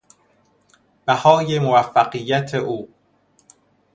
بهای 1.05 1.59
موفقیت 1.59 2.55
او 2.55 2.89